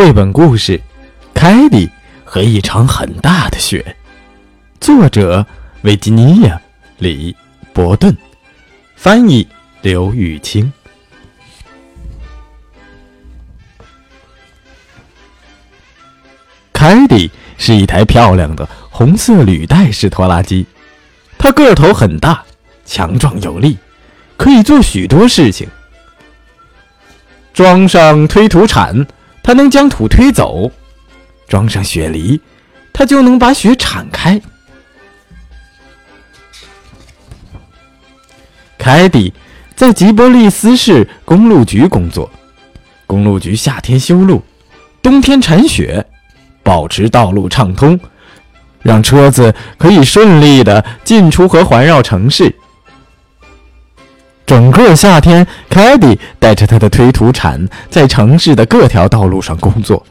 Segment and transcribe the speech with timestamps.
[0.00, 0.78] 绘本故事
[1.34, 1.86] 《凯蒂
[2.24, 3.84] 和一场很大的雪》，
[4.82, 5.44] 作者
[5.82, 6.56] 维吉尼亚·
[6.96, 7.30] 李·
[7.74, 8.16] 伯顿，
[8.96, 9.46] 翻译
[9.82, 10.72] 刘雨清。
[16.72, 20.64] 凯蒂是一台漂亮的红色履带式拖拉机，
[21.36, 22.42] 它个头很大，
[22.86, 23.76] 强壮有力，
[24.38, 25.68] 可以做许多事情。
[27.52, 29.06] 装上推土铲。
[29.42, 30.70] 它能将土推走，
[31.48, 32.40] 装上雪梨，
[32.92, 34.40] 它就能把雪铲开。
[38.78, 39.32] 凯蒂
[39.74, 42.30] 在吉伯利斯市公路局工作，
[43.06, 44.42] 公路局夏天修路，
[45.02, 46.04] 冬天铲雪，
[46.62, 47.98] 保持道路畅通，
[48.82, 52.54] 让车子可以顺利的进出和环绕城市。
[54.50, 60.04] 整个夏天，凯蒂带着他的推土铲在城市的各条道路上工作。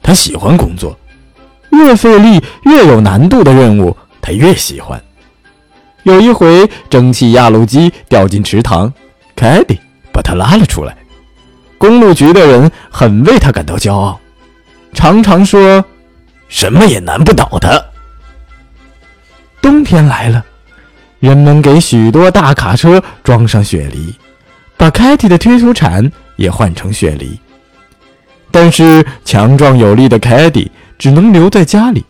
[0.00, 0.96] 他喜欢工作，
[1.72, 5.02] 越费力、越有难度的任务，他越喜欢。
[6.04, 8.92] 有一回，蒸汽压路机掉进池塘，
[9.34, 9.76] 凯蒂
[10.12, 10.96] 把它拉了出来。
[11.76, 14.20] 公路局的人很为他感到骄傲，
[14.94, 15.84] 常常说
[16.46, 17.82] ：“什么也难不倒他。”
[19.60, 20.44] 冬天来了。
[21.20, 24.14] 人们给许多大卡车装上雪梨，
[24.76, 27.38] 把凯蒂的推土铲也换成雪梨。
[28.50, 32.04] 但是强壮有力的凯蒂只能留在家里，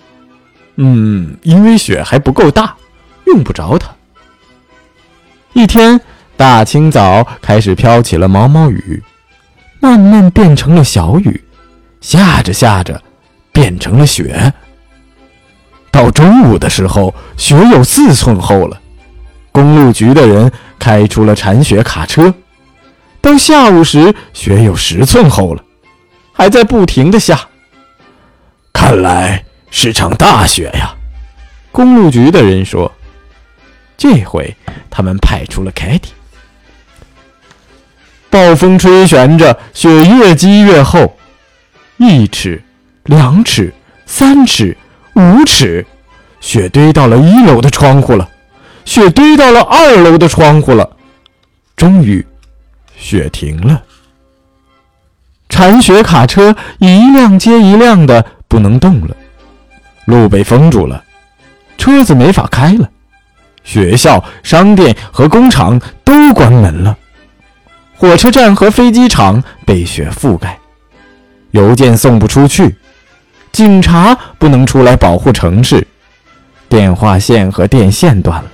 [0.76, 2.74] 嗯，因为雪还不够大，
[3.26, 3.90] 用不着它。
[5.52, 6.00] 一天
[6.36, 9.02] 大清早开始飘起了毛毛雨，
[9.80, 11.44] 慢慢变成了小雨，
[12.00, 13.02] 下着下着
[13.50, 14.54] 变成了雪。
[15.90, 18.79] 到中午的时候，雪有四寸厚了。
[19.52, 22.32] 公路局的人开出了铲雪卡车，
[23.20, 25.62] 到下午时，雪有十寸厚了，
[26.32, 27.48] 还在不停的下。
[28.72, 30.94] 看来是场大雪呀！
[31.72, 32.90] 公路局的人说。
[33.98, 34.56] 这回
[34.88, 36.12] 他们派出了凯蒂。
[38.30, 41.18] 暴风吹旋着，雪越积越厚，
[41.98, 42.62] 一尺、
[43.02, 43.74] 两尺、
[44.06, 44.74] 三尺、
[45.16, 45.84] 五尺，
[46.40, 48.29] 雪堆到了一楼的窗户了。
[48.90, 50.96] 雪堆到了二楼的窗户了，
[51.76, 52.26] 终于，
[52.96, 53.80] 雪停了。
[55.48, 59.16] 铲雪卡车一辆接一辆的不能动了，
[60.06, 61.04] 路被封住了，
[61.78, 62.90] 车子没法开了，
[63.62, 66.98] 学校、商店和工厂都关门了，
[67.96, 70.58] 火车站和飞机场被雪覆盖，
[71.52, 72.74] 邮件送不出去，
[73.52, 75.86] 警察不能出来保护城市，
[76.68, 78.50] 电话线和电线断了。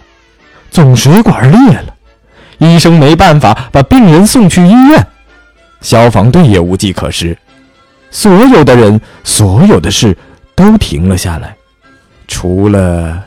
[0.76, 1.96] 总水管裂了，
[2.58, 5.06] 医生没办法把病人送去医院，
[5.80, 7.34] 消防队也无计可施，
[8.10, 10.14] 所有的人，所有的事
[10.54, 11.56] 都停了下来，
[12.28, 13.24] 除了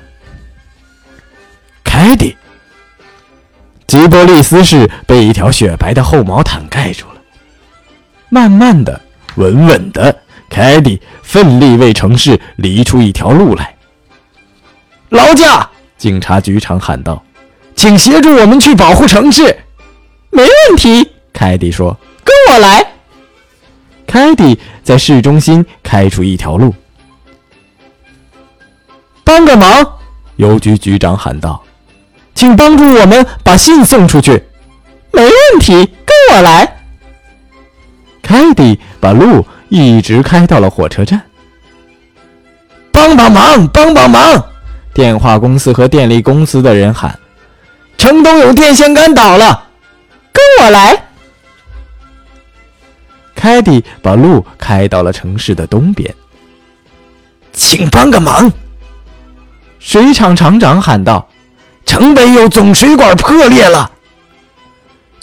[1.83, 2.37] 凯蒂。
[3.87, 7.15] 吉伯利斯市被一条雪白的厚毛毯盖住了，
[8.29, 9.01] 慢慢的，
[9.37, 10.15] 稳稳的，
[10.51, 13.75] 凯蒂奋力为城市犁出一条路来。
[15.09, 15.67] 劳驾！
[15.97, 17.23] 警察局长喊道。
[17.79, 19.57] 请协助我们去保护城市，
[20.31, 21.13] 没问题。
[21.31, 22.85] 凯蒂说：“跟我来。”
[24.05, 26.75] 凯蒂在市中心开出一条路。
[29.23, 29.93] 帮个忙，
[30.35, 31.63] 邮局局长喊道
[32.35, 34.43] ：“请帮助我们把信送出去。”
[35.13, 35.73] 没问题，
[36.05, 36.81] 跟我来。
[38.21, 41.21] 凯蒂把路一直开到了火车站。
[42.91, 44.43] 帮帮忙，帮帮忙！
[44.93, 47.17] 电话公司和电力公司的人喊。
[47.99, 49.67] 城东有电线杆倒了，
[50.31, 51.03] 跟我来。
[53.35, 56.15] 凯蒂把路开到了城市的东边。
[57.51, 58.49] 请帮个忙，
[59.79, 61.27] 水厂厂长喊道
[61.85, 63.91] ：“城北有总水管破裂了。”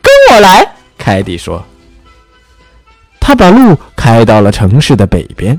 [0.02, 1.64] 跟我来，凯蒂说。
[3.18, 5.58] 他把路开到了城市的北边。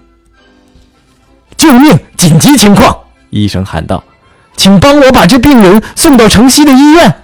[1.57, 1.99] 救命！
[2.15, 2.95] 紧急情况！
[3.31, 4.03] 医生喊道。
[4.57, 7.21] 请帮我把这病人送到城西的医院。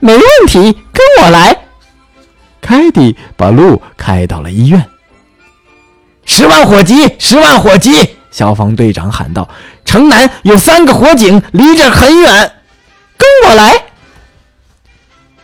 [0.00, 1.56] 没问题，跟我来。
[2.60, 4.84] 凯蒂把路开到了医院。
[6.24, 7.14] 十万火急！
[7.18, 7.92] 十万火急！
[8.30, 9.48] 消防队长喊道
[9.84, 12.52] ：“城南有三个火警，离这很远。”
[13.18, 13.84] 跟我来。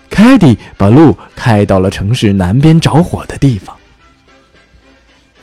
[0.09, 3.77] 凯蒂把路开到了城市南边着火的地方。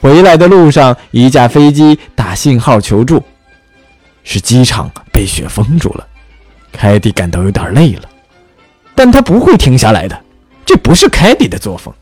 [0.02, 3.24] 回来的路上，一架飞机打信号求助。
[4.26, 6.06] 是机场被雪封住了，
[6.74, 8.10] 凯蒂感到有点累了，
[8.94, 10.22] 但他不会停下来的，
[10.66, 11.94] 这不是凯蒂的作风。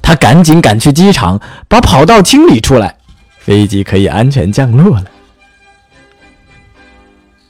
[0.00, 2.94] 他赶紧赶去机场，把跑道清理出来，
[3.38, 5.04] 飞机可以安全降落了。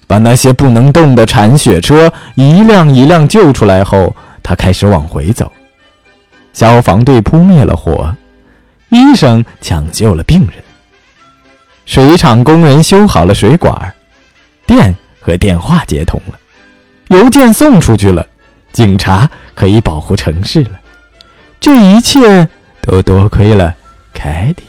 [0.06, 5.50] 把那些不能动的铲雪车一辆一辆救出来后，他开始往回走。
[6.52, 8.14] 消防队扑灭了火，
[8.90, 10.62] 医生抢救了病人，
[11.84, 13.94] 水厂工人修好了水管，
[14.67, 16.38] 电和电话接通了，
[17.08, 18.26] 邮件送出去了，
[18.73, 20.81] 警察可以保护城市了。
[21.61, 22.49] 这一切
[22.81, 23.75] 都多亏了
[24.12, 24.62] 凯蒂。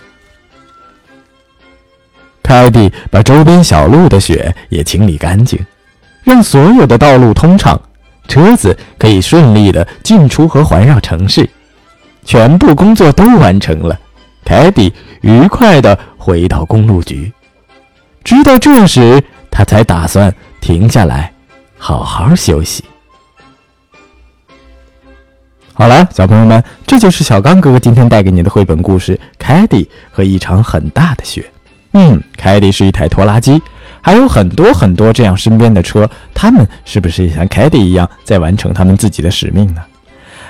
[2.42, 5.58] 凯蒂把周边小路的雪也清理干净，
[6.24, 7.80] 让所有的道路通畅，
[8.28, 11.50] 车子可以顺利的进出和环绕城市。
[12.26, 14.00] 全部工作都完成了，
[14.44, 17.32] 凯蒂愉快地回到公路局。
[18.24, 21.34] 直到这时，他才打算停下来，
[21.78, 22.84] 好好休息。
[25.74, 31.42] 好了，小朋友们，这就是小刚哥哥今天带给你的绘本故事《凯蒂和一场很大的雪》。
[31.94, 33.62] 嗯，凯蒂是一台拖拉机，
[34.00, 39.82] 还有很多很多这样身边的车，他们是不是也像凯蒂一样在完成他们自己的使命呢？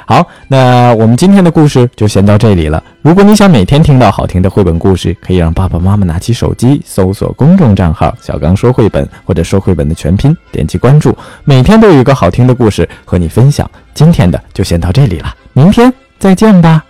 [0.05, 2.83] 好，那我们今天的故事就先到这里了。
[3.01, 13.69] 如果你想每天听到好听的绘本故事，可以让爸爸妈妈拿起手机搜索公众账号“小刚说绘本”或者“说绘本”的全拼，点击关注，每天都有一个好听的故事和你分享。
[13.93, 16.83] 今天的就先到这里了，明天再见吧。